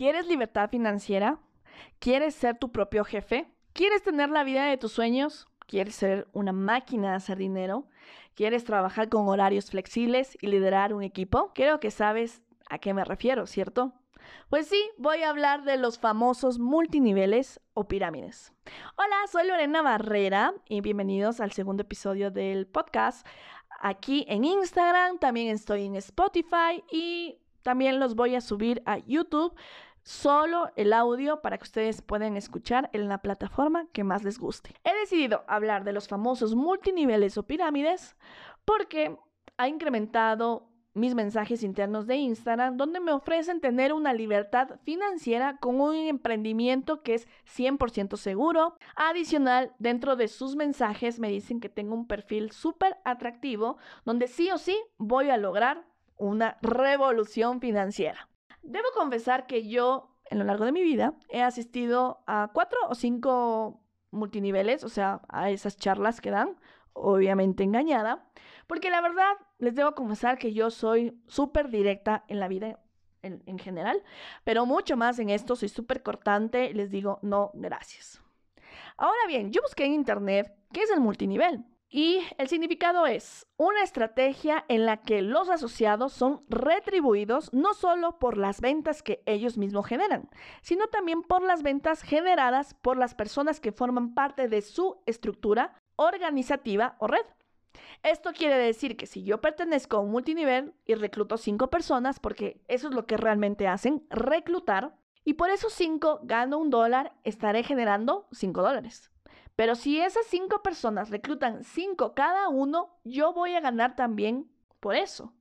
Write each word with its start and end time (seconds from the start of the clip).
¿Quieres 0.00 0.26
libertad 0.28 0.70
financiera? 0.70 1.38
¿Quieres 1.98 2.34
ser 2.34 2.56
tu 2.56 2.72
propio 2.72 3.04
jefe? 3.04 3.52
¿Quieres 3.74 4.02
tener 4.02 4.30
la 4.30 4.44
vida 4.44 4.64
de 4.64 4.78
tus 4.78 4.92
sueños? 4.92 5.46
¿Quieres 5.66 5.94
ser 5.94 6.26
una 6.32 6.52
máquina 6.52 7.10
de 7.10 7.16
hacer 7.16 7.36
dinero? 7.36 7.84
¿Quieres 8.34 8.64
trabajar 8.64 9.10
con 9.10 9.28
horarios 9.28 9.70
flexibles 9.70 10.38
y 10.40 10.46
liderar 10.46 10.94
un 10.94 11.02
equipo? 11.02 11.52
Creo 11.54 11.80
que 11.80 11.90
sabes 11.90 12.40
a 12.70 12.78
qué 12.78 12.94
me 12.94 13.04
refiero, 13.04 13.46
¿cierto? 13.46 13.92
Pues 14.48 14.68
sí, 14.68 14.82
voy 14.96 15.22
a 15.22 15.28
hablar 15.28 15.64
de 15.64 15.76
los 15.76 15.98
famosos 15.98 16.58
multiniveles 16.58 17.60
o 17.74 17.86
pirámides. 17.86 18.54
Hola, 18.96 19.16
soy 19.30 19.46
Lorena 19.46 19.82
Barrera 19.82 20.54
y 20.66 20.80
bienvenidos 20.80 21.40
al 21.40 21.52
segundo 21.52 21.82
episodio 21.82 22.30
del 22.30 22.66
podcast. 22.66 23.26
Aquí 23.82 24.24
en 24.28 24.46
Instagram, 24.46 25.18
también 25.18 25.48
estoy 25.48 25.84
en 25.84 25.96
Spotify 25.96 26.82
y 26.90 27.36
también 27.62 28.00
los 28.00 28.14
voy 28.14 28.34
a 28.34 28.40
subir 28.40 28.82
a 28.86 28.98
YouTube 28.98 29.54
solo 30.02 30.70
el 30.76 30.92
audio 30.92 31.40
para 31.40 31.58
que 31.58 31.64
ustedes 31.64 32.02
puedan 32.02 32.36
escuchar 32.36 32.90
en 32.92 33.08
la 33.08 33.18
plataforma 33.18 33.86
que 33.92 34.04
más 34.04 34.24
les 34.24 34.38
guste. 34.38 34.74
He 34.84 34.94
decidido 34.98 35.44
hablar 35.46 35.84
de 35.84 35.92
los 35.92 36.08
famosos 36.08 36.54
multiniveles 36.54 37.36
o 37.38 37.46
pirámides 37.46 38.16
porque 38.64 39.16
ha 39.56 39.68
incrementado 39.68 40.70
mis 40.94 41.14
mensajes 41.14 41.62
internos 41.62 42.06
de 42.06 42.16
Instagram 42.16 42.76
donde 42.76 43.00
me 43.00 43.12
ofrecen 43.12 43.60
tener 43.60 43.92
una 43.92 44.12
libertad 44.12 44.80
financiera 44.82 45.56
con 45.58 45.80
un 45.80 45.94
emprendimiento 45.94 47.02
que 47.02 47.14
es 47.14 47.28
100% 47.46 48.16
seguro. 48.16 48.76
Adicional, 48.96 49.72
dentro 49.78 50.16
de 50.16 50.28
sus 50.28 50.56
mensajes 50.56 51.20
me 51.20 51.28
dicen 51.28 51.60
que 51.60 51.68
tengo 51.68 51.94
un 51.94 52.06
perfil 52.06 52.50
súper 52.50 52.96
atractivo 53.04 53.78
donde 54.04 54.26
sí 54.26 54.50
o 54.50 54.58
sí 54.58 54.76
voy 54.98 55.30
a 55.30 55.36
lograr 55.36 55.84
una 56.16 56.58
revolución 56.60 57.60
financiera. 57.60 58.29
Debo 58.62 58.88
confesar 58.94 59.46
que 59.46 59.68
yo, 59.68 60.16
en 60.26 60.38
lo 60.38 60.44
largo 60.44 60.64
de 60.64 60.72
mi 60.72 60.82
vida, 60.82 61.14
he 61.28 61.42
asistido 61.42 62.22
a 62.26 62.50
cuatro 62.52 62.78
o 62.88 62.94
cinco 62.94 63.80
multiniveles, 64.10 64.84
o 64.84 64.88
sea, 64.88 65.22
a 65.28 65.50
esas 65.50 65.76
charlas 65.76 66.20
que 66.20 66.30
dan, 66.30 66.56
obviamente 66.92 67.62
engañada, 67.62 68.26
porque 68.66 68.90
la 68.90 69.00
verdad 69.00 69.32
les 69.58 69.74
debo 69.74 69.94
confesar 69.94 70.38
que 70.38 70.52
yo 70.52 70.70
soy 70.70 71.20
súper 71.26 71.70
directa 71.70 72.24
en 72.28 72.40
la 72.40 72.48
vida 72.48 72.80
en, 73.22 73.42
en, 73.46 73.58
general, 73.58 74.02
pero 74.44 74.66
mucho 74.66 74.96
más 74.96 75.18
en 75.18 75.30
esto, 75.30 75.54
soy 75.54 75.68
súper 75.68 76.02
cortante, 76.02 76.72
les 76.72 76.90
digo 76.90 77.18
no, 77.22 77.50
gracias. 77.54 78.22
Ahora 78.96 79.26
bien, 79.28 79.52
yo 79.52 79.62
busqué 79.62 79.84
en 79.84 79.92
internet 79.92 80.54
qué 80.72 80.82
es 80.82 80.90
el 80.90 81.00
multinivel. 81.00 81.64
Y 81.92 82.20
el 82.38 82.46
significado 82.46 83.04
es 83.08 83.48
una 83.56 83.82
estrategia 83.82 84.64
en 84.68 84.86
la 84.86 84.98
que 84.98 85.22
los 85.22 85.48
asociados 85.48 86.12
son 86.12 86.44
retribuidos 86.48 87.52
no 87.52 87.74
solo 87.74 88.20
por 88.20 88.38
las 88.38 88.60
ventas 88.60 89.02
que 89.02 89.24
ellos 89.26 89.58
mismos 89.58 89.86
generan, 89.86 90.30
sino 90.62 90.86
también 90.86 91.22
por 91.22 91.42
las 91.42 91.64
ventas 91.64 92.02
generadas 92.02 92.74
por 92.74 92.96
las 92.96 93.16
personas 93.16 93.58
que 93.58 93.72
forman 93.72 94.14
parte 94.14 94.46
de 94.46 94.62
su 94.62 95.02
estructura 95.04 95.74
organizativa 95.96 96.94
o 97.00 97.08
red. 97.08 97.26
Esto 98.04 98.30
quiere 98.32 98.56
decir 98.56 98.96
que 98.96 99.06
si 99.06 99.24
yo 99.24 99.40
pertenezco 99.40 99.96
a 99.96 100.00
un 100.00 100.12
multinivel 100.12 100.74
y 100.86 100.94
recluto 100.94 101.38
cinco 101.38 101.70
personas, 101.70 102.20
porque 102.20 102.62
eso 102.68 102.88
es 102.88 102.94
lo 102.94 103.06
que 103.06 103.16
realmente 103.16 103.66
hacen, 103.66 104.06
reclutar, 104.10 104.96
y 105.24 105.34
por 105.34 105.50
esos 105.50 105.72
cinco 105.72 106.20
gano 106.22 106.58
un 106.58 106.70
dólar, 106.70 107.14
estaré 107.24 107.64
generando 107.64 108.28
cinco 108.30 108.62
dólares. 108.62 109.09
Pero 109.60 109.74
si 109.74 110.00
esas 110.00 110.24
cinco 110.24 110.62
personas 110.62 111.10
reclutan 111.10 111.64
cinco 111.64 112.14
cada 112.14 112.48
uno, 112.48 112.96
yo 113.04 113.34
voy 113.34 113.56
a 113.56 113.60
ganar 113.60 113.94
también 113.94 114.50
por 114.80 114.96
eso. 114.96 115.34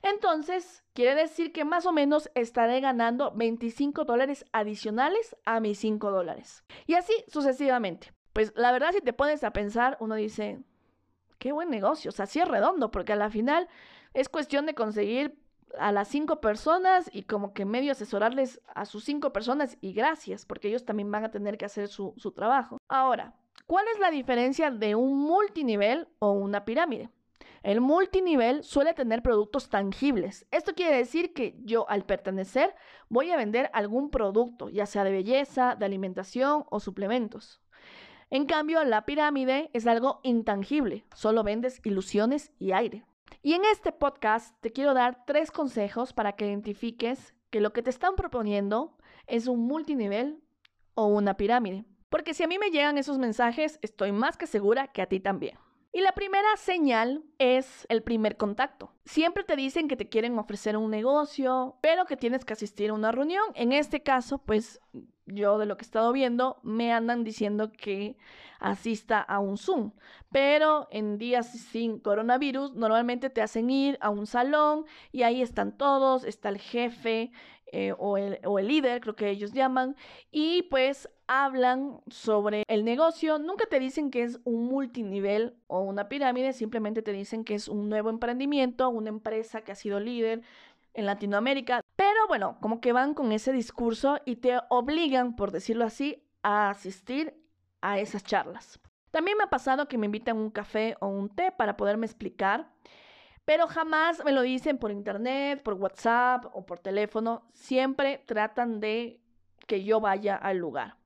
Entonces, 0.00 0.86
quiere 0.94 1.14
decir 1.14 1.52
que 1.52 1.66
más 1.66 1.84
o 1.84 1.92
menos 1.92 2.30
estaré 2.34 2.80
ganando 2.80 3.30
25 3.32 4.06
dólares 4.06 4.46
adicionales 4.52 5.36
a 5.44 5.60
mis 5.60 5.78
5 5.80 6.10
dólares. 6.10 6.64
Y 6.86 6.94
así 6.94 7.12
sucesivamente. 7.26 8.14
Pues 8.32 8.54
la 8.56 8.72
verdad, 8.72 8.92
si 8.92 9.02
te 9.02 9.12
pones 9.12 9.44
a 9.44 9.52
pensar, 9.52 9.98
uno 10.00 10.14
dice, 10.14 10.62
qué 11.38 11.52
buen 11.52 11.68
negocio, 11.68 12.08
o 12.08 12.12
sea, 12.12 12.24
sí 12.24 12.40
es 12.40 12.48
redondo, 12.48 12.90
porque 12.90 13.12
a 13.12 13.16
la 13.16 13.28
final 13.28 13.68
es 14.14 14.30
cuestión 14.30 14.64
de 14.64 14.74
conseguir 14.74 15.38
a 15.78 15.92
las 15.92 16.08
cinco 16.08 16.40
personas 16.40 17.10
y 17.12 17.24
como 17.24 17.52
que 17.52 17.66
medio 17.66 17.92
asesorarles 17.92 18.62
a 18.74 18.86
sus 18.86 19.04
cinco 19.04 19.34
personas 19.34 19.76
y 19.82 19.92
gracias, 19.92 20.46
porque 20.46 20.68
ellos 20.68 20.86
también 20.86 21.10
van 21.10 21.26
a 21.26 21.30
tener 21.30 21.58
que 21.58 21.66
hacer 21.66 21.88
su, 21.88 22.14
su 22.16 22.32
trabajo. 22.32 22.78
Ahora, 22.88 23.34
¿Cuál 23.68 23.84
es 23.92 24.00
la 24.00 24.10
diferencia 24.10 24.70
de 24.70 24.94
un 24.94 25.18
multinivel 25.18 26.08
o 26.20 26.30
una 26.30 26.64
pirámide? 26.64 27.10
El 27.62 27.82
multinivel 27.82 28.64
suele 28.64 28.94
tener 28.94 29.20
productos 29.20 29.68
tangibles. 29.68 30.46
Esto 30.50 30.72
quiere 30.74 30.96
decir 30.96 31.34
que 31.34 31.54
yo 31.64 31.86
al 31.90 32.06
pertenecer 32.06 32.74
voy 33.10 33.30
a 33.30 33.36
vender 33.36 33.68
algún 33.74 34.08
producto, 34.08 34.70
ya 34.70 34.86
sea 34.86 35.04
de 35.04 35.10
belleza, 35.10 35.76
de 35.78 35.84
alimentación 35.84 36.64
o 36.70 36.80
suplementos. 36.80 37.60
En 38.30 38.46
cambio, 38.46 38.82
la 38.84 39.04
pirámide 39.04 39.68
es 39.74 39.86
algo 39.86 40.20
intangible, 40.22 41.04
solo 41.14 41.42
vendes 41.44 41.82
ilusiones 41.84 42.52
y 42.58 42.72
aire. 42.72 43.04
Y 43.42 43.52
en 43.52 43.66
este 43.70 43.92
podcast 43.92 44.58
te 44.62 44.72
quiero 44.72 44.94
dar 44.94 45.26
tres 45.26 45.50
consejos 45.50 46.14
para 46.14 46.32
que 46.36 46.46
identifiques 46.46 47.34
que 47.50 47.60
lo 47.60 47.74
que 47.74 47.82
te 47.82 47.90
están 47.90 48.16
proponiendo 48.16 48.96
es 49.26 49.46
un 49.46 49.66
multinivel 49.66 50.42
o 50.94 51.04
una 51.04 51.36
pirámide. 51.36 51.84
Porque 52.08 52.34
si 52.34 52.42
a 52.42 52.48
mí 52.48 52.58
me 52.58 52.70
llegan 52.70 52.98
esos 52.98 53.18
mensajes, 53.18 53.78
estoy 53.82 54.12
más 54.12 54.36
que 54.36 54.46
segura 54.46 54.88
que 54.88 55.02
a 55.02 55.06
ti 55.06 55.20
también. 55.20 55.58
Y 55.92 56.00
la 56.00 56.12
primera 56.12 56.56
señal 56.56 57.24
es 57.38 57.86
el 57.88 58.02
primer 58.02 58.36
contacto. 58.36 58.92
Siempre 59.04 59.42
te 59.42 59.56
dicen 59.56 59.88
que 59.88 59.96
te 59.96 60.08
quieren 60.08 60.38
ofrecer 60.38 60.76
un 60.76 60.90
negocio, 60.90 61.76
pero 61.80 62.04
que 62.04 62.16
tienes 62.16 62.44
que 62.44 62.52
asistir 62.52 62.90
a 62.90 62.94
una 62.94 63.10
reunión. 63.10 63.44
En 63.54 63.72
este 63.72 64.02
caso, 64.02 64.38
pues 64.38 64.80
yo 65.28 65.58
de 65.58 65.66
lo 65.66 65.76
que 65.76 65.84
he 65.84 65.86
estado 65.86 66.12
viendo, 66.12 66.58
me 66.62 66.92
andan 66.92 67.24
diciendo 67.24 67.72
que 67.72 68.16
asista 68.58 69.20
a 69.20 69.38
un 69.38 69.56
Zoom. 69.56 69.92
Pero 70.30 70.88
en 70.90 71.18
días 71.18 71.50
sin 71.52 71.98
coronavirus, 71.98 72.74
normalmente 72.74 73.30
te 73.30 73.42
hacen 73.42 73.70
ir 73.70 73.98
a 74.00 74.10
un 74.10 74.26
salón 74.26 74.84
y 75.12 75.22
ahí 75.22 75.42
están 75.42 75.76
todos, 75.76 76.24
está 76.24 76.48
el 76.48 76.58
jefe 76.58 77.30
eh, 77.70 77.92
o, 77.98 78.16
el, 78.16 78.38
o 78.44 78.58
el 78.58 78.68
líder, 78.68 79.00
creo 79.00 79.14
que 79.14 79.28
ellos 79.28 79.52
llaman, 79.52 79.94
y 80.30 80.62
pues 80.62 81.08
hablan 81.26 82.00
sobre 82.08 82.64
el 82.66 82.84
negocio. 82.84 83.38
Nunca 83.38 83.66
te 83.66 83.78
dicen 83.78 84.10
que 84.10 84.22
es 84.22 84.40
un 84.44 84.66
multinivel 84.66 85.54
o 85.66 85.80
una 85.80 86.08
pirámide, 86.08 86.52
simplemente 86.54 87.02
te 87.02 87.12
dicen 87.12 87.44
que 87.44 87.54
es 87.54 87.68
un 87.68 87.90
nuevo 87.90 88.08
emprendimiento, 88.10 88.88
una 88.88 89.10
empresa 89.10 89.62
que 89.62 89.72
ha 89.72 89.74
sido 89.74 90.00
líder 90.00 90.42
en 90.94 91.06
Latinoamérica. 91.06 91.82
Bueno, 92.28 92.58
como 92.60 92.82
que 92.82 92.92
van 92.92 93.14
con 93.14 93.32
ese 93.32 93.52
discurso 93.52 94.20
y 94.26 94.36
te 94.36 94.60
obligan, 94.68 95.34
por 95.34 95.50
decirlo 95.50 95.86
así, 95.86 96.22
a 96.42 96.68
asistir 96.68 97.42
a 97.80 97.98
esas 97.98 98.22
charlas. 98.22 98.78
También 99.10 99.38
me 99.38 99.44
ha 99.44 99.50
pasado 99.50 99.88
que 99.88 99.96
me 99.96 100.04
invitan 100.04 100.36
un 100.36 100.50
café 100.50 100.94
o 101.00 101.06
un 101.08 101.30
té 101.30 101.52
para 101.52 101.78
poderme 101.78 102.04
explicar, 102.04 102.70
pero 103.46 103.66
jamás 103.66 104.22
me 104.26 104.32
lo 104.32 104.42
dicen 104.42 104.76
por 104.76 104.90
internet, 104.90 105.62
por 105.62 105.74
WhatsApp 105.74 106.44
o 106.52 106.66
por 106.66 106.80
teléfono. 106.80 107.48
Siempre 107.54 108.22
tratan 108.26 108.78
de 108.78 109.22
que 109.66 109.82
yo 109.82 109.98
vaya 109.98 110.36
al 110.36 110.58
lugar. 110.58 110.98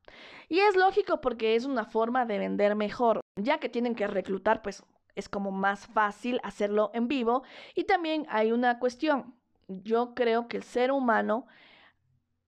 Y 0.49 0.59
es 0.59 0.75
lógico 0.75 1.21
porque 1.21 1.55
es 1.55 1.65
una 1.67 1.85
forma 1.85 2.27
de 2.27 2.39
vender 2.39 2.75
mejor, 2.75 3.21
ya 3.41 3.59
que 3.59 3.69
tienen 3.69 3.95
que 3.95 4.09
reclutar, 4.09 4.61
pues 4.61 4.83
es 5.15 5.29
como 5.29 5.53
más 5.53 5.87
fácil 5.87 6.41
hacerlo 6.43 6.91
en 6.95 7.07
vivo. 7.07 7.45
Y 7.77 7.85
también 7.85 8.27
hay 8.29 8.51
una 8.51 8.81
cuestión, 8.81 9.37
yo 9.69 10.15
creo 10.15 10.49
que 10.49 10.59
el 10.59 10.63
ser 10.63 10.93
humano 10.93 11.47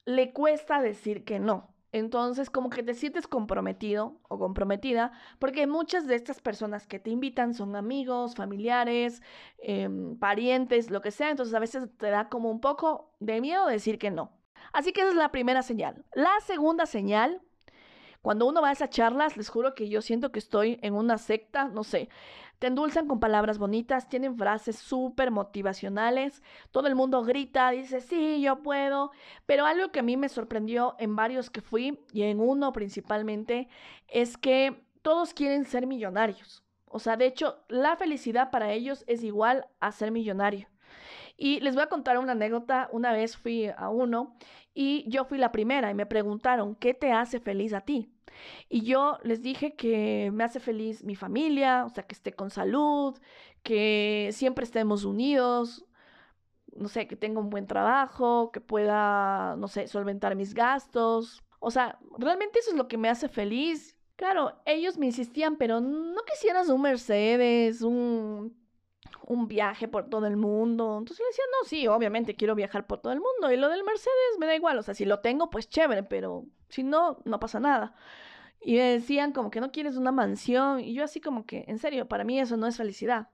le 0.06 0.32
cuesta 0.32 0.80
decir 0.80 1.24
que 1.24 1.38
no. 1.38 1.74
Entonces, 1.92 2.50
como 2.50 2.70
que 2.70 2.82
te 2.82 2.94
sientes 2.94 3.28
comprometido 3.28 4.20
o 4.28 4.36
comprometida, 4.38 5.12
porque 5.38 5.68
muchas 5.68 6.08
de 6.08 6.16
estas 6.16 6.40
personas 6.40 6.88
que 6.88 6.98
te 6.98 7.10
invitan 7.10 7.54
son 7.54 7.76
amigos, 7.76 8.34
familiares, 8.34 9.22
em, 9.58 10.18
parientes, 10.18 10.90
lo 10.90 11.00
que 11.00 11.12
sea. 11.12 11.30
Entonces, 11.30 11.54
a 11.54 11.60
veces 11.60 11.88
te 11.96 12.10
da 12.10 12.28
como 12.28 12.50
un 12.50 12.60
poco 12.60 13.14
de 13.20 13.40
miedo 13.40 13.66
decir 13.66 13.98
que 13.98 14.10
no. 14.10 14.32
Así 14.72 14.92
que 14.92 15.02
esa 15.02 15.10
es 15.10 15.16
la 15.16 15.30
primera 15.30 15.62
señal. 15.62 16.04
La 16.14 16.32
segunda 16.44 16.84
señal, 16.86 17.40
cuando 18.22 18.46
uno 18.46 18.62
va 18.62 18.70
a 18.70 18.72
esas 18.72 18.90
charlas, 18.90 19.36
les 19.36 19.48
juro 19.48 19.74
que 19.74 19.88
yo 19.88 20.02
siento 20.02 20.32
que 20.32 20.38
estoy 20.40 20.78
en 20.82 20.94
una 20.94 21.18
secta, 21.18 21.66
no 21.68 21.84
sé. 21.84 22.08
Te 22.58 22.68
endulzan 22.68 23.08
con 23.08 23.20
palabras 23.20 23.58
bonitas, 23.58 24.08
tienen 24.08 24.36
frases 24.36 24.76
súper 24.76 25.30
motivacionales, 25.30 26.42
todo 26.70 26.86
el 26.88 26.94
mundo 26.94 27.22
grita, 27.22 27.70
dice, 27.70 28.00
sí, 28.00 28.40
yo 28.40 28.62
puedo, 28.62 29.10
pero 29.46 29.66
algo 29.66 29.90
que 29.90 30.00
a 30.00 30.04
mí 30.04 30.16
me 30.16 30.28
sorprendió 30.28 30.94
en 30.98 31.16
varios 31.16 31.50
que 31.50 31.60
fui, 31.60 32.00
y 32.12 32.22
en 32.22 32.40
uno 32.40 32.72
principalmente, 32.72 33.68
es 34.08 34.36
que 34.36 34.84
todos 35.02 35.34
quieren 35.34 35.66
ser 35.66 35.86
millonarios. 35.86 36.62
O 36.86 37.00
sea, 37.00 37.16
de 37.16 37.26
hecho, 37.26 37.58
la 37.68 37.96
felicidad 37.96 38.50
para 38.50 38.72
ellos 38.72 39.04
es 39.08 39.24
igual 39.24 39.66
a 39.80 39.90
ser 39.90 40.12
millonario. 40.12 40.68
Y 41.36 41.60
les 41.60 41.74
voy 41.74 41.82
a 41.84 41.88
contar 41.88 42.18
una 42.18 42.32
anécdota. 42.32 42.88
Una 42.92 43.12
vez 43.12 43.36
fui 43.36 43.68
a 43.76 43.88
uno 43.88 44.36
y 44.74 45.08
yo 45.10 45.24
fui 45.24 45.38
la 45.38 45.52
primera 45.52 45.90
y 45.90 45.94
me 45.94 46.06
preguntaron, 46.06 46.74
¿qué 46.76 46.94
te 46.94 47.12
hace 47.12 47.40
feliz 47.40 47.72
a 47.72 47.80
ti? 47.82 48.10
Y 48.68 48.82
yo 48.84 49.18
les 49.22 49.42
dije 49.42 49.74
que 49.76 50.30
me 50.32 50.44
hace 50.44 50.60
feliz 50.60 51.04
mi 51.04 51.14
familia, 51.16 51.84
o 51.84 51.88
sea, 51.90 52.04
que 52.06 52.14
esté 52.14 52.32
con 52.32 52.50
salud, 52.50 53.18
que 53.62 54.30
siempre 54.32 54.64
estemos 54.64 55.04
unidos. 55.04 55.84
no 56.76 56.88
sé, 56.88 57.06
que 57.06 57.16
tenga 57.16 57.40
un 57.40 57.50
buen 57.50 57.66
trabajo, 57.66 58.50
que 58.52 58.60
pueda, 58.60 59.56
no 59.56 59.68
sé, 59.68 59.86
solventar 59.88 60.34
mis 60.36 60.54
gastos. 60.54 61.42
O 61.60 61.70
sea, 61.70 61.98
realmente 62.18 62.58
eso 62.58 62.70
es 62.72 62.76
lo 62.76 62.88
que 62.88 62.98
me 62.98 63.08
hace 63.08 63.28
feliz. 63.28 63.96
Claro, 64.16 64.60
ellos 64.66 64.98
me 64.98 65.06
insistían, 65.06 65.56
pero 65.56 65.80
no 65.80 66.22
quisieras 66.24 66.68
un 66.68 66.82
Mercedes, 66.82 67.82
un, 67.82 68.56
un 69.22 69.48
viaje 69.48 69.88
por 69.88 70.08
todo 70.08 70.26
el 70.26 70.36
mundo. 70.36 70.98
Entonces 70.98 71.18
yo 71.18 71.26
decía, 71.28 71.44
no, 71.50 71.68
sí, 71.68 71.86
obviamente 71.86 72.36
quiero 72.36 72.54
viajar 72.54 72.86
por 72.86 73.00
todo 73.00 73.12
el 73.12 73.20
mundo. 73.20 73.52
Y 73.52 73.56
lo 73.56 73.68
del 73.68 73.84
Mercedes 73.84 74.38
me 74.38 74.46
da 74.46 74.54
igual. 74.54 74.78
O 74.78 74.82
sea, 74.82 74.94
si 74.94 75.04
lo 75.04 75.20
tengo, 75.20 75.50
pues 75.50 75.68
chévere, 75.68 76.02
pero 76.02 76.46
si 76.68 76.82
no, 76.82 77.18
no 77.24 77.40
pasa 77.40 77.60
nada. 77.60 77.94
Y 78.60 78.74
me 78.74 78.92
decían 78.92 79.32
como 79.32 79.50
que 79.50 79.60
no 79.60 79.72
quieres 79.72 79.96
una 79.96 80.12
mansión. 80.12 80.80
Y 80.80 80.94
yo 80.94 81.04
así 81.04 81.20
como 81.20 81.46
que, 81.46 81.64
en 81.68 81.78
serio, 81.78 82.08
para 82.08 82.24
mí 82.24 82.40
eso 82.40 82.56
no 82.56 82.66
es 82.66 82.76
felicidad. 82.76 83.28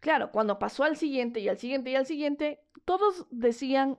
Claro, 0.00 0.32
cuando 0.32 0.58
pasó 0.58 0.84
al 0.84 0.96
siguiente 0.96 1.40
y 1.40 1.48
al 1.48 1.58
siguiente 1.58 1.90
y 1.90 1.94
al 1.94 2.06
siguiente, 2.06 2.60
todos 2.84 3.26
decían 3.30 3.98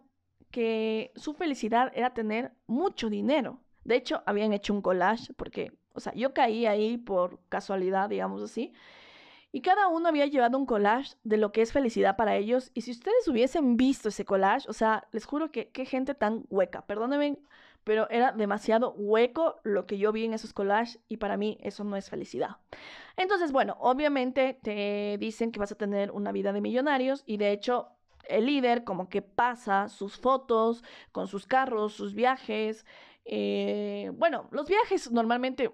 que 0.51 1.11
su 1.15 1.33
felicidad 1.33 1.91
era 1.95 2.13
tener 2.13 2.53
mucho 2.67 3.09
dinero. 3.09 3.61
De 3.83 3.95
hecho, 3.95 4.21
habían 4.25 4.53
hecho 4.53 4.73
un 4.73 4.81
collage 4.81 5.33
porque, 5.33 5.71
o 5.93 5.99
sea, 5.99 6.13
yo 6.13 6.33
caí 6.33 6.65
ahí 6.65 6.97
por 6.97 7.39
casualidad, 7.49 8.09
digamos 8.09 8.41
así. 8.41 8.73
Y 9.53 9.61
cada 9.61 9.87
uno 9.87 10.09
había 10.09 10.25
llevado 10.25 10.57
un 10.57 10.65
collage 10.65 11.15
de 11.23 11.37
lo 11.37 11.53
que 11.53 11.61
es 11.61 11.71
felicidad 11.71 12.17
para 12.17 12.35
ellos. 12.35 12.71
Y 12.73 12.81
si 12.81 12.91
ustedes 12.91 13.27
hubiesen 13.29 13.77
visto 13.77 14.09
ese 14.09 14.25
collage, 14.25 14.67
o 14.67 14.73
sea, 14.73 15.07
les 15.11 15.25
juro 15.25 15.51
que 15.51 15.69
qué 15.69 15.85
gente 15.85 16.15
tan 16.15 16.43
hueca. 16.49 16.85
Perdónenme 16.85 17.37
pero 17.83 18.09
era 18.09 18.31
demasiado 18.31 18.93
hueco 18.93 19.59
lo 19.63 19.85
que 19.85 19.97
yo 19.97 20.11
vi 20.11 20.25
en 20.25 20.33
esos 20.33 20.53
collages 20.53 20.99
y 21.07 21.17
para 21.17 21.37
mí 21.37 21.57
eso 21.61 21.83
no 21.83 21.95
es 21.95 22.09
felicidad. 22.09 22.57
Entonces, 23.17 23.51
bueno, 23.51 23.77
obviamente 23.79 24.57
te 24.61 25.17
dicen 25.19 25.51
que 25.51 25.59
vas 25.59 25.71
a 25.71 25.77
tener 25.77 26.11
una 26.11 26.31
vida 26.31 26.53
de 26.53 26.61
millonarios 26.61 27.23
y 27.25 27.37
de 27.37 27.51
hecho 27.51 27.89
el 28.27 28.45
líder 28.45 28.83
como 28.85 29.09
que 29.09 29.21
pasa 29.21 29.89
sus 29.89 30.17
fotos 30.17 30.83
con 31.11 31.27
sus 31.27 31.45
carros, 31.45 31.93
sus 31.93 32.13
viajes. 32.13 32.85
Eh, 33.25 34.11
bueno, 34.15 34.47
los 34.51 34.67
viajes 34.67 35.11
normalmente 35.11 35.73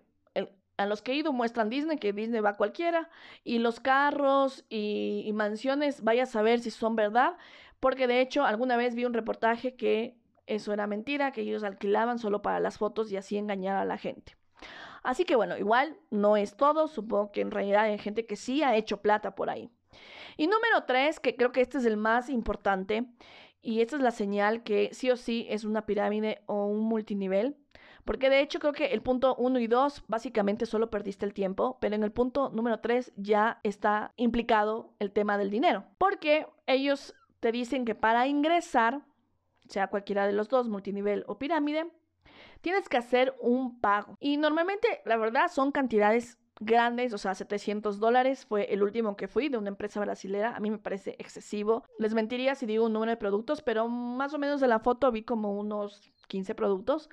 a 0.79 0.85
los 0.85 1.01
que 1.01 1.11
he 1.11 1.15
ido 1.15 1.33
muestran 1.33 1.69
Disney, 1.69 1.97
que 1.97 2.13
Disney 2.13 2.39
va 2.39 2.55
cualquiera, 2.55 3.09
y 3.43 3.59
los 3.59 3.81
carros 3.81 4.65
y, 4.69 5.23
y 5.25 5.33
mansiones, 5.33 6.03
vaya 6.03 6.23
a 6.23 6.25
saber 6.25 6.61
si 6.61 6.71
son 6.71 6.95
verdad, 6.95 7.35
porque 7.81 8.07
de 8.07 8.21
hecho 8.21 8.45
alguna 8.45 8.77
vez 8.77 8.95
vi 8.95 9.03
un 9.03 9.13
reportaje 9.13 9.75
que 9.75 10.17
eso 10.47 10.71
era 10.71 10.87
mentira, 10.87 11.31
que 11.31 11.41
ellos 11.41 11.63
alquilaban 11.63 12.17
solo 12.17 12.41
para 12.41 12.61
las 12.61 12.77
fotos 12.77 13.11
y 13.11 13.17
así 13.17 13.37
engañar 13.37 13.75
a 13.75 13.83
la 13.83 13.97
gente. 13.97 14.37
Así 15.03 15.25
que 15.25 15.35
bueno, 15.35 15.57
igual 15.57 15.97
no 16.11 16.37
es 16.37 16.55
todo, 16.55 16.87
supongo 16.87 17.31
que 17.33 17.41
en 17.41 17.51
realidad 17.51 17.83
hay 17.83 17.97
gente 17.97 18.25
que 18.25 18.37
sí 18.37 18.63
ha 18.63 18.75
hecho 18.77 19.01
plata 19.01 19.35
por 19.35 19.49
ahí. 19.49 19.69
Y 20.37 20.47
número 20.47 20.85
tres, 20.87 21.19
que 21.19 21.35
creo 21.35 21.51
que 21.51 21.59
este 21.59 21.77
es 21.77 21.85
el 21.85 21.97
más 21.97 22.29
importante, 22.29 23.05
y 23.61 23.81
esta 23.81 23.95
es 23.97 24.01
la 24.01 24.11
señal 24.11 24.63
que 24.63 24.89
sí 24.94 25.09
o 25.11 25.17
sí 25.17 25.45
es 25.50 25.63
una 25.63 25.85
pirámide 25.85 26.41
o 26.45 26.65
un 26.65 26.81
multinivel, 26.81 27.57
porque 28.06 28.29
de 28.29 28.41
hecho 28.41 28.59
creo 28.59 28.73
que 28.73 28.88
el 28.88 29.01
punto 29.01 29.35
uno 29.35 29.59
y 29.59 29.67
dos 29.67 30.03
básicamente 30.07 30.65
solo 30.65 30.89
perdiste 30.89 31.25
el 31.25 31.33
tiempo, 31.33 31.77
pero 31.79 31.95
en 31.95 32.03
el 32.03 32.11
punto 32.11 32.50
número 32.50 32.79
tres 32.79 33.11
ya 33.15 33.59
está 33.63 34.13
implicado 34.15 34.94
el 35.00 35.11
tema 35.11 35.38
del 35.38 35.50
dinero, 35.50 35.85
porque 35.97 36.47
ellos 36.65 37.13
te 37.39 37.51
dicen 37.51 37.85
que 37.85 37.95
para 37.95 38.27
ingresar 38.27 39.03
sea 39.69 39.88
cualquiera 39.88 40.25
de 40.25 40.33
los 40.33 40.50
dos, 40.50 40.67
multinivel 40.67 41.23
o 41.27 41.38
pirámide, 41.38 41.91
tienes 42.61 42.89
que 42.89 42.97
hacer 42.97 43.35
un 43.39 43.79
pago. 43.79 44.17
Y 44.19 44.38
normalmente, 44.38 45.01
la 45.06 45.17
verdad, 45.17 45.50
son 45.50 45.71
cantidades 45.71 46.38
grandes, 46.59 47.13
o 47.13 47.17
sea, 47.17 47.33
700 47.35 48.00
dólares 48.00 48.45
fue 48.45 48.73
el 48.73 48.83
último 48.83 49.15
que 49.15 49.27
fui 49.27 49.50
de 49.50 49.57
una 49.57 49.69
empresa 49.69 50.00
brasilera. 50.00 50.56
A 50.56 50.59
mí 50.59 50.69
me 50.69 50.77
parece 50.77 51.15
excesivo. 51.19 51.83
Les 51.97 52.13
mentiría 52.13 52.56
si 52.56 52.65
digo 52.65 52.85
un 52.85 52.94
número 52.94 53.11
de 53.11 53.17
productos, 53.17 53.61
pero 53.61 53.88
más 53.88 54.33
o 54.33 54.39
menos 54.39 54.59
de 54.61 54.67
la 54.67 54.79
foto 54.79 55.11
vi 55.11 55.23
como 55.23 55.57
unos 55.57 56.11
15 56.27 56.56
productos. 56.56 57.09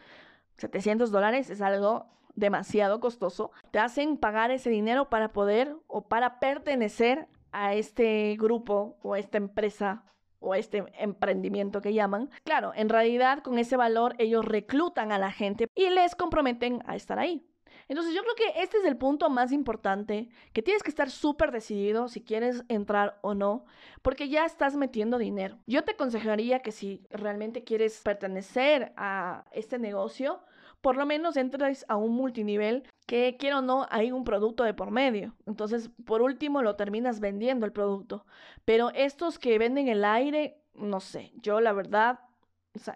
700 0.57 1.11
dólares 1.11 1.51
es 1.51 1.61
algo 1.61 2.07
demasiado 2.35 3.01
costoso. 3.01 3.51
Te 3.71 3.79
hacen 3.79 4.17
pagar 4.17 4.51
ese 4.51 4.71
dinero 4.71 5.09
para 5.09 5.33
poder 5.33 5.77
o 5.87 6.09
para 6.09 6.39
pertenecer 6.39 7.29
a 7.53 7.75
este 7.75 8.37
grupo 8.39 8.99
o 9.03 9.15
a 9.15 9.19
esta 9.19 9.39
empresa 9.39 10.05
o 10.39 10.55
este 10.55 10.85
emprendimiento 10.99 11.81
que 11.81 11.95
llaman. 11.95 12.31
Claro, 12.45 12.73
en 12.75 12.89
realidad 12.89 13.43
con 13.43 13.59
ese 13.59 13.77
valor 13.77 14.15
ellos 14.19 14.45
reclutan 14.45 15.13
a 15.13 15.19
la 15.19 15.33
gente 15.33 15.69
y 15.75 15.89
les 15.91 16.15
comprometen 16.15 16.83
a 16.87 16.97
estar 16.97 17.19
ahí. 17.19 17.47
Entonces 17.89 18.15
yo 18.15 18.23
creo 18.23 18.35
que 18.35 18.63
este 18.63 18.79
es 18.79 18.85
el 18.85 18.97
punto 18.97 19.31
más 19.31 19.53
importante, 19.53 20.29
que 20.53 20.63
tienes 20.63 20.83
que 20.83 20.91
estar 20.91 21.11
súper 21.11 21.53
decidido 21.53 22.09
si 22.09 22.23
quieres 22.23 22.65
entrar 22.69 23.19
o 23.23 23.35
no, 23.35 23.65
porque 24.03 24.29
ya 24.29 24.45
estás 24.45 24.77
metiendo 24.77 25.19
dinero. 25.19 25.59
Yo 25.67 25.85
te 25.85 25.93
aconsejaría 25.93 26.61
que 26.61 26.73
si 26.73 27.07
realmente 27.11 27.65
quieres 27.65 28.01
pertenecer 28.03 28.93
a 28.97 29.45
este 29.53 29.79
negocio, 29.79 30.41
por 30.81 30.97
lo 30.97 31.07
menos 31.07 31.37
entres 31.37 31.85
a 31.89 31.97
un 31.97 32.13
multinivel 32.13 32.85
que 33.07 33.37
quiero 33.39 33.59
o 33.59 33.63
no 33.63 33.87
hay 33.91 34.13
un 34.13 34.25
producto 34.25 34.65
de 34.65 34.75
por 34.75 34.91
medio. 34.91 35.35
Entonces, 35.47 35.91
por 36.05 36.23
último, 36.23 36.63
lo 36.63 36.77
terminas 36.77 37.21
vendiendo 37.21 37.67
el 37.67 37.73
producto. 37.73 38.27
Pero 38.65 38.91
estos 38.95 39.39
que 39.39 39.59
venden 39.59 39.89
el 39.89 40.05
aire, 40.05 40.61
no 40.75 41.01
sé, 41.01 41.33
yo 41.37 41.61
la 41.61 41.73
verdad 41.73 42.21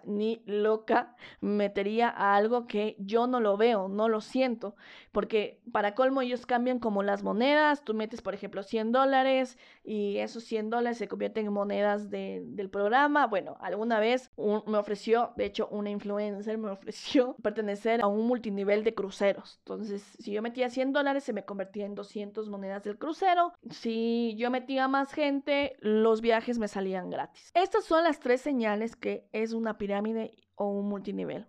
ni 0.05 0.41
loca 0.45 1.15
metería 1.39 2.09
a 2.09 2.35
algo 2.35 2.67
que 2.67 2.95
yo 2.99 3.27
no 3.27 3.39
lo 3.39 3.57
veo, 3.57 3.87
no 3.87 4.09
lo 4.09 4.21
siento. 4.21 4.75
Porque 5.11 5.61
para 5.71 5.95
colmo 5.95 6.21
ellos 6.21 6.45
cambian 6.45 6.79
como 6.79 7.03
las 7.03 7.23
monedas. 7.23 7.83
Tú 7.83 7.93
metes, 7.93 8.21
por 8.21 8.33
ejemplo, 8.33 8.63
100 8.63 8.91
dólares 8.91 9.57
y 9.83 10.17
esos 10.17 10.43
100 10.43 10.69
dólares 10.69 10.97
se 10.97 11.07
convierten 11.07 11.47
en 11.47 11.53
monedas 11.53 12.09
del 12.09 12.69
programa. 12.69 13.27
Bueno, 13.27 13.57
alguna 13.61 13.99
vez 13.99 14.31
me 14.37 14.77
ofreció, 14.77 15.33
de 15.35 15.45
hecho, 15.45 15.67
una 15.69 15.89
influencer 15.89 16.57
me 16.57 16.69
ofreció 16.71 17.35
pertenecer 17.41 18.01
a 18.01 18.07
un 18.07 18.27
multinivel 18.27 18.83
de 18.83 18.93
cruceros. 18.93 19.57
Entonces, 19.59 20.03
si 20.19 20.31
yo 20.31 20.41
metía 20.41 20.69
100 20.69 20.93
dólares, 20.93 21.23
se 21.23 21.33
me 21.33 21.45
convertía 21.45 21.85
en 21.85 21.95
200 21.95 22.49
monedas 22.49 22.83
del 22.83 22.97
crucero. 22.97 23.53
Si 23.69 24.35
yo 24.37 24.49
metía 24.51 24.87
más 24.87 25.13
gente, 25.13 25.75
los 25.79 26.21
viajes 26.21 26.59
me 26.59 26.67
salían 26.67 27.09
gratis. 27.09 27.51
Estas 27.53 27.85
son 27.85 28.03
las 28.03 28.19
tres 28.19 28.41
señales 28.41 28.95
que 28.95 29.27
es 29.31 29.53
una 29.53 29.70
pirámide 29.77 30.31
o 30.55 30.67
un 30.67 30.87
multinivel. 30.87 31.47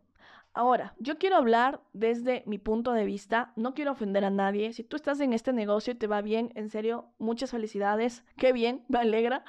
Ahora, 0.54 0.94
yo 0.98 1.16
quiero 1.16 1.36
hablar 1.36 1.80
desde 1.94 2.42
mi 2.46 2.58
punto 2.58 2.92
de 2.92 3.06
vista, 3.06 3.52
no 3.56 3.72
quiero 3.72 3.92
ofender 3.92 4.24
a 4.24 4.30
nadie. 4.30 4.72
Si 4.74 4.84
tú 4.84 4.96
estás 4.96 5.20
en 5.20 5.32
este 5.32 5.52
negocio 5.52 5.94
y 5.94 5.96
te 5.96 6.06
va 6.06 6.20
bien, 6.20 6.52
en 6.54 6.68
serio, 6.68 7.06
muchas 7.18 7.50
felicidades, 7.50 8.24
qué 8.36 8.52
bien, 8.52 8.84
me 8.88 8.98
alegra. 8.98 9.44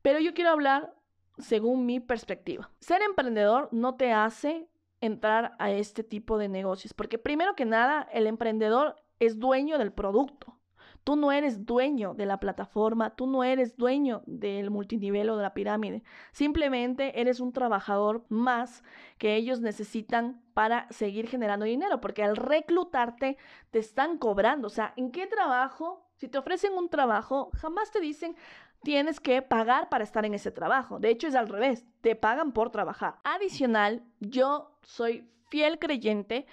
Pero 0.00 0.20
yo 0.20 0.32
quiero 0.32 0.50
hablar 0.50 0.94
según 1.38 1.84
mi 1.84 2.00
perspectiva. 2.00 2.70
Ser 2.80 3.02
emprendedor 3.02 3.68
no 3.72 3.96
te 3.96 4.12
hace 4.12 4.68
entrar 5.00 5.54
a 5.58 5.70
este 5.70 6.02
tipo 6.02 6.38
de 6.38 6.48
negocios, 6.48 6.94
porque 6.94 7.18
primero 7.18 7.54
que 7.54 7.64
nada, 7.64 8.08
el 8.12 8.26
emprendedor 8.26 8.96
es 9.20 9.38
dueño 9.38 9.78
del 9.78 9.92
producto. 9.92 10.57
Tú 11.08 11.16
no 11.16 11.32
eres 11.32 11.64
dueño 11.64 12.12
de 12.12 12.26
la 12.26 12.38
plataforma, 12.38 13.16
tú 13.16 13.26
no 13.26 13.42
eres 13.42 13.78
dueño 13.78 14.20
del 14.26 14.70
multinivel 14.70 15.30
o 15.30 15.38
de 15.38 15.42
la 15.42 15.54
pirámide. 15.54 16.02
Simplemente 16.32 17.18
eres 17.18 17.40
un 17.40 17.54
trabajador 17.54 18.26
más 18.28 18.84
que 19.16 19.34
ellos 19.34 19.62
necesitan 19.62 20.42
para 20.52 20.86
seguir 20.90 21.26
generando 21.26 21.64
dinero, 21.64 22.02
porque 22.02 22.22
al 22.22 22.36
reclutarte 22.36 23.38
te 23.70 23.78
están 23.78 24.18
cobrando. 24.18 24.66
O 24.66 24.70
sea, 24.70 24.92
¿en 24.96 25.10
qué 25.10 25.26
trabajo? 25.26 26.06
Si 26.16 26.28
te 26.28 26.36
ofrecen 26.36 26.74
un 26.74 26.90
trabajo, 26.90 27.48
jamás 27.54 27.90
te 27.90 28.00
dicen, 28.00 28.36
tienes 28.82 29.18
que 29.18 29.40
pagar 29.40 29.88
para 29.88 30.04
estar 30.04 30.26
en 30.26 30.34
ese 30.34 30.50
trabajo. 30.50 30.98
De 30.98 31.08
hecho, 31.08 31.26
es 31.26 31.34
al 31.34 31.48
revés, 31.48 31.86
te 32.02 32.16
pagan 32.16 32.52
por 32.52 32.68
trabajar. 32.68 33.16
Adicional, 33.24 34.04
yo 34.20 34.78
soy 34.82 35.26
fiel 35.48 35.78
creyente 35.78 36.44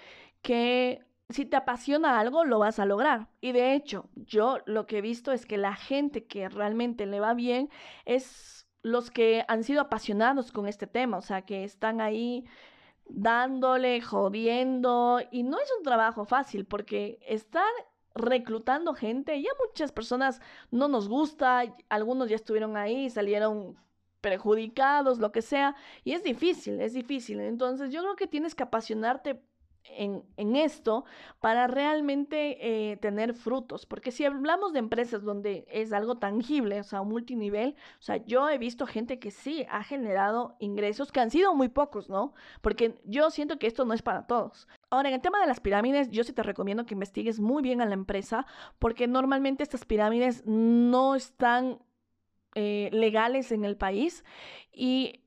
que 0.41 1.03
si 1.29 1.45
te 1.45 1.57
apasiona 1.57 2.19
algo, 2.19 2.45
lo 2.45 2.59
vas 2.59 2.79
a 2.79 2.85
lograr. 2.85 3.29
Y 3.41 3.51
de 3.51 3.73
hecho, 3.73 4.09
yo 4.15 4.59
lo 4.65 4.85
que 4.87 4.99
he 4.99 5.01
visto 5.01 5.31
es 5.31 5.45
que 5.45 5.57
la 5.57 5.75
gente 5.75 6.25
que 6.25 6.49
realmente 6.49 7.05
le 7.05 7.19
va 7.19 7.33
bien 7.33 7.69
es 8.05 8.67
los 8.83 9.09
que 9.09 9.43
han 9.47 9.63
sido 9.63 9.81
apasionados 9.81 10.51
con 10.51 10.67
este 10.67 10.85
tema, 10.87 11.17
o 11.17 11.21
sea, 11.21 11.41
que 11.43 11.63
están 11.63 12.01
ahí 12.01 12.45
dándole, 13.07 14.01
jodiendo, 14.01 15.19
y 15.31 15.43
no 15.43 15.59
es 15.59 15.71
un 15.77 15.83
trabajo 15.83 16.25
fácil 16.25 16.65
porque 16.65 17.19
estar 17.27 17.65
reclutando 18.13 18.93
gente, 18.93 19.41
ya 19.41 19.49
muchas 19.67 19.91
personas 19.91 20.41
no 20.71 20.87
nos 20.87 21.09
gusta, 21.09 21.63
algunos 21.89 22.29
ya 22.29 22.35
estuvieron 22.35 22.77
ahí, 22.77 23.09
salieron 23.09 23.75
perjudicados, 24.21 25.19
lo 25.19 25.31
que 25.31 25.41
sea, 25.41 25.75
y 26.03 26.13
es 26.13 26.23
difícil, 26.23 26.79
es 26.81 26.93
difícil. 26.93 27.39
Entonces 27.39 27.91
yo 27.91 28.01
creo 28.01 28.15
que 28.15 28.27
tienes 28.27 28.55
que 28.55 28.63
apasionarte 28.63 29.41
en, 29.89 30.55
esto 30.55 31.05
para 31.39 31.67
realmente 31.67 32.91
eh, 32.91 32.97
tener 32.97 33.33
frutos. 33.33 33.85
Porque 33.85 34.11
si 34.11 34.25
hablamos 34.25 34.73
de 34.73 34.79
empresas 34.79 35.23
donde 35.23 35.65
es 35.69 35.93
algo 35.93 36.17
tangible, 36.17 36.79
o 36.79 36.83
sea, 36.83 37.03
multinivel, 37.03 37.75
o 37.99 38.01
sea, 38.01 38.17
yo 38.17 38.49
he 38.49 38.57
visto 38.57 38.87
gente 38.87 39.19
que 39.19 39.31
sí 39.31 39.65
ha 39.69 39.83
generado 39.83 40.55
ingresos 40.59 41.11
que 41.11 41.19
han 41.19 41.31
sido 41.31 41.53
muy 41.55 41.69
pocos, 41.69 42.09
¿no? 42.09 42.33
Porque 42.61 43.01
yo 43.05 43.29
siento 43.31 43.59
que 43.59 43.67
esto 43.67 43.85
no 43.85 43.93
es 43.93 44.01
para 44.01 44.27
todos. 44.27 44.67
Ahora, 44.89 45.09
en 45.09 45.15
el 45.15 45.21
tema 45.21 45.39
de 45.39 45.47
las 45.47 45.59
pirámides, 45.59 46.09
yo 46.11 46.23
sí 46.23 46.33
te 46.33 46.43
recomiendo 46.43 46.85
que 46.85 46.93
investigues 46.93 47.39
muy 47.39 47.61
bien 47.61 47.81
a 47.81 47.85
la 47.85 47.93
empresa, 47.93 48.45
porque 48.79 49.07
normalmente 49.07 49.63
estas 49.63 49.85
pirámides 49.85 50.43
no 50.45 51.15
están 51.15 51.79
eh, 52.55 52.89
legales 52.93 53.51
en 53.51 53.65
el 53.65 53.75
país 53.75 54.23
y 54.71 55.24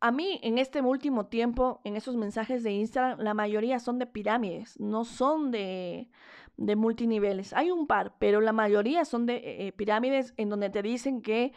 a 0.00 0.10
mí 0.10 0.40
en 0.42 0.58
este 0.58 0.80
último 0.80 1.26
tiempo, 1.26 1.80
en 1.84 1.96
esos 1.96 2.16
mensajes 2.16 2.62
de 2.62 2.72
Instagram, 2.72 3.20
la 3.20 3.34
mayoría 3.34 3.78
son 3.78 3.98
de 3.98 4.06
pirámides, 4.06 4.78
no 4.78 5.04
son 5.04 5.50
de, 5.50 6.08
de 6.56 6.76
multiniveles. 6.76 7.52
Hay 7.52 7.70
un 7.70 7.86
par, 7.86 8.14
pero 8.18 8.40
la 8.40 8.52
mayoría 8.52 9.04
son 9.04 9.26
de 9.26 9.66
eh, 9.66 9.72
pirámides 9.72 10.34
en 10.36 10.48
donde 10.48 10.70
te 10.70 10.82
dicen 10.82 11.22
que 11.22 11.52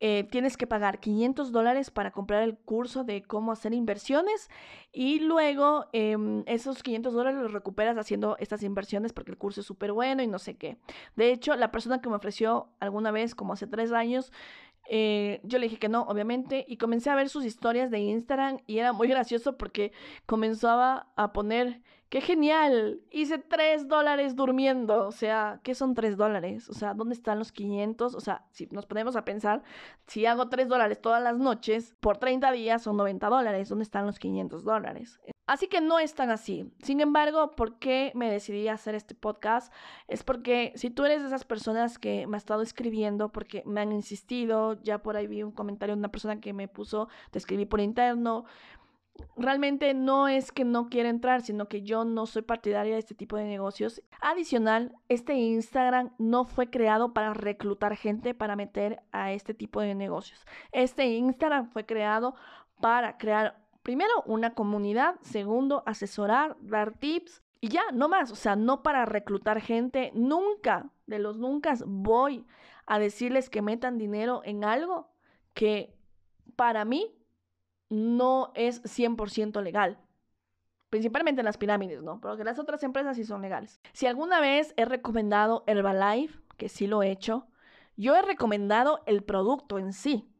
eh, 0.00 0.28
tienes 0.30 0.56
que 0.56 0.68
pagar 0.68 1.00
500 1.00 1.50
dólares 1.50 1.90
para 1.90 2.12
comprar 2.12 2.44
el 2.44 2.56
curso 2.56 3.02
de 3.02 3.22
cómo 3.22 3.50
hacer 3.50 3.74
inversiones 3.74 4.48
y 4.92 5.18
luego 5.18 5.86
em, 5.92 6.44
esos 6.46 6.84
500 6.84 7.12
dólares 7.12 7.40
los 7.40 7.52
recuperas 7.52 7.96
haciendo 7.96 8.36
estas 8.38 8.62
inversiones 8.62 9.12
porque 9.12 9.32
el 9.32 9.38
curso 9.38 9.60
es 9.60 9.66
súper 9.66 9.90
bueno 9.90 10.22
y 10.22 10.28
no 10.28 10.38
sé 10.38 10.56
qué. 10.56 10.78
De 11.16 11.32
hecho, 11.32 11.56
la 11.56 11.72
persona 11.72 12.00
que 12.00 12.08
me 12.08 12.14
ofreció 12.14 12.68
alguna 12.78 13.10
vez, 13.10 13.34
como 13.34 13.54
hace 13.54 13.66
tres 13.66 13.90
años, 13.90 14.32
eh, 14.88 15.40
yo 15.44 15.58
le 15.58 15.66
dije 15.66 15.78
que 15.78 15.88
no, 15.88 16.02
obviamente, 16.02 16.64
y 16.66 16.76
comencé 16.76 17.10
a 17.10 17.14
ver 17.14 17.28
sus 17.28 17.44
historias 17.44 17.90
de 17.90 18.00
Instagram 18.00 18.58
y 18.66 18.78
era 18.78 18.92
muy 18.92 19.08
gracioso 19.08 19.56
porque 19.56 19.92
comenzaba 20.26 21.08
a 21.16 21.32
poner 21.32 21.82
¡Qué 22.08 22.22
genial! 22.22 23.02
Hice 23.10 23.36
3 23.36 23.86
dólares 23.86 24.34
durmiendo. 24.34 25.06
O 25.06 25.12
sea, 25.12 25.60
¿qué 25.62 25.74
son 25.74 25.94
3 25.94 26.16
dólares? 26.16 26.70
O 26.70 26.72
sea, 26.72 26.94
¿dónde 26.94 27.14
están 27.14 27.38
los 27.38 27.52
500? 27.52 28.14
O 28.14 28.20
sea, 28.20 28.46
si 28.50 28.66
nos 28.70 28.86
ponemos 28.86 29.14
a 29.14 29.26
pensar, 29.26 29.62
si 30.06 30.24
hago 30.24 30.48
3 30.48 30.68
dólares 30.68 31.02
todas 31.02 31.22
las 31.22 31.36
noches, 31.36 31.94
por 32.00 32.16
30 32.16 32.50
días 32.52 32.82
son 32.82 32.96
90 32.96 33.28
dólares. 33.28 33.68
¿Dónde 33.68 33.82
están 33.82 34.06
los 34.06 34.18
500 34.18 34.64
dólares? 34.64 35.20
Así 35.48 35.66
que 35.66 35.80
no 35.80 35.98
es 35.98 36.14
tan 36.14 36.30
así. 36.30 36.70
Sin 36.82 37.00
embargo, 37.00 37.52
¿por 37.52 37.78
qué 37.78 38.12
me 38.14 38.30
decidí 38.30 38.68
a 38.68 38.74
hacer 38.74 38.94
este 38.94 39.14
podcast? 39.14 39.72
Es 40.06 40.22
porque 40.22 40.72
si 40.76 40.90
tú 40.90 41.06
eres 41.06 41.22
de 41.22 41.28
esas 41.28 41.46
personas 41.46 41.98
que 41.98 42.26
me 42.26 42.36
ha 42.36 42.38
estado 42.38 42.60
escribiendo, 42.60 43.32
porque 43.32 43.62
me 43.64 43.80
han 43.80 43.90
insistido, 43.90 44.74
ya 44.82 44.98
por 45.02 45.16
ahí 45.16 45.26
vi 45.26 45.42
un 45.42 45.52
comentario 45.52 45.94
de 45.94 46.00
una 46.00 46.10
persona 46.10 46.38
que 46.38 46.52
me 46.52 46.68
puso, 46.68 47.08
te 47.30 47.38
escribí 47.38 47.64
por 47.64 47.80
interno, 47.80 48.44
realmente 49.38 49.94
no 49.94 50.28
es 50.28 50.52
que 50.52 50.64
no 50.64 50.90
quiera 50.90 51.08
entrar, 51.08 51.40
sino 51.40 51.66
que 51.66 51.80
yo 51.80 52.04
no 52.04 52.26
soy 52.26 52.42
partidaria 52.42 52.92
de 52.92 52.98
este 52.98 53.14
tipo 53.14 53.36
de 53.36 53.44
negocios. 53.44 54.02
Adicional, 54.20 54.94
este 55.08 55.32
Instagram 55.32 56.10
no 56.18 56.44
fue 56.44 56.68
creado 56.68 57.14
para 57.14 57.32
reclutar 57.32 57.96
gente 57.96 58.34
para 58.34 58.54
meter 58.54 59.00
a 59.12 59.32
este 59.32 59.54
tipo 59.54 59.80
de 59.80 59.94
negocios. 59.94 60.46
Este 60.72 61.06
Instagram 61.06 61.70
fue 61.70 61.86
creado 61.86 62.34
para 62.82 63.16
crear, 63.18 63.58
primero, 63.82 64.22
una 64.26 64.54
comunidad, 64.54 65.16
segundo, 65.20 65.82
asesorar, 65.86 66.56
dar 66.60 66.98
tips 66.98 67.42
y 67.60 67.68
ya, 67.68 67.82
no 67.92 68.08
más. 68.08 68.30
O 68.30 68.36
sea, 68.36 68.56
no 68.56 68.82
para 68.82 69.04
reclutar 69.04 69.60
gente. 69.60 70.12
Nunca, 70.14 70.90
de 71.06 71.18
los 71.18 71.38
nunca, 71.38 71.74
voy 71.86 72.46
a 72.86 72.98
decirles 72.98 73.50
que 73.50 73.62
metan 73.62 73.98
dinero 73.98 74.42
en 74.44 74.64
algo 74.64 75.10
que 75.54 75.94
para 76.56 76.84
mí 76.84 77.14
no 77.90 78.52
es 78.54 78.82
100% 78.84 79.62
legal. 79.62 79.98
Principalmente 80.90 81.40
en 81.40 81.44
las 81.44 81.58
pirámides, 81.58 82.02
¿no? 82.02 82.20
Pero 82.20 82.36
que 82.36 82.44
las 82.44 82.58
otras 82.58 82.82
empresas 82.82 83.16
sí 83.16 83.24
son 83.24 83.42
legales. 83.42 83.80
Si 83.92 84.06
alguna 84.06 84.40
vez 84.40 84.72
he 84.76 84.84
recomendado 84.84 85.64
Herbalife, 85.66 86.40
que 86.56 86.68
sí 86.68 86.86
lo 86.86 87.02
he 87.02 87.10
hecho, 87.10 87.46
yo 87.96 88.16
he 88.16 88.22
recomendado 88.22 89.02
el 89.06 89.22
producto 89.22 89.78
en 89.78 89.92
sí, 89.92 90.30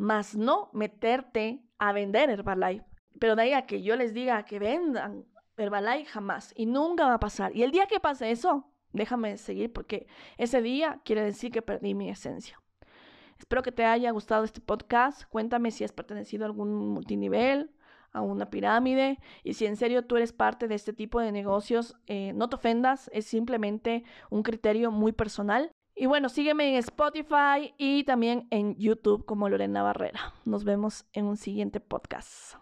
más 0.00 0.34
no 0.34 0.70
meterte 0.72 1.62
a 1.78 1.92
vender 1.92 2.30
Herbalife. 2.30 2.86
Pero 3.18 3.36
de 3.36 3.42
ahí 3.42 3.52
a 3.52 3.66
que 3.66 3.82
yo 3.82 3.96
les 3.96 4.14
diga 4.14 4.44
que 4.46 4.58
vendan 4.58 5.26
Herbalife, 5.58 6.06
jamás. 6.06 6.54
Y 6.56 6.64
nunca 6.64 7.06
va 7.06 7.14
a 7.14 7.20
pasar. 7.20 7.54
Y 7.54 7.62
el 7.62 7.70
día 7.70 7.86
que 7.86 8.00
pase 8.00 8.30
eso, 8.30 8.66
déjame 8.92 9.36
seguir 9.36 9.72
porque 9.72 10.06
ese 10.38 10.62
día 10.62 11.00
quiere 11.04 11.22
decir 11.22 11.52
que 11.52 11.60
perdí 11.60 11.94
mi 11.94 12.08
esencia. 12.08 12.58
Espero 13.38 13.62
que 13.62 13.72
te 13.72 13.84
haya 13.84 14.10
gustado 14.10 14.44
este 14.44 14.62
podcast. 14.62 15.24
Cuéntame 15.24 15.70
si 15.70 15.84
has 15.84 15.92
pertenecido 15.92 16.44
a 16.44 16.46
algún 16.46 16.74
multinivel, 16.74 17.70
a 18.12 18.22
una 18.22 18.48
pirámide. 18.48 19.18
Y 19.44 19.52
si 19.52 19.66
en 19.66 19.76
serio 19.76 20.06
tú 20.06 20.16
eres 20.16 20.32
parte 20.32 20.66
de 20.66 20.76
este 20.76 20.94
tipo 20.94 21.20
de 21.20 21.30
negocios, 21.30 21.94
eh, 22.06 22.32
no 22.34 22.48
te 22.48 22.56
ofendas. 22.56 23.10
Es 23.12 23.26
simplemente 23.26 24.04
un 24.30 24.42
criterio 24.42 24.90
muy 24.90 25.12
personal. 25.12 25.70
Y 26.00 26.06
bueno, 26.06 26.30
sígueme 26.30 26.66
en 26.70 26.76
Spotify 26.76 27.74
y 27.76 28.04
también 28.04 28.48
en 28.50 28.74
YouTube 28.76 29.26
como 29.26 29.50
Lorena 29.50 29.82
Barrera. 29.82 30.32
Nos 30.46 30.64
vemos 30.64 31.04
en 31.12 31.26
un 31.26 31.36
siguiente 31.36 31.78
podcast. 31.78 32.60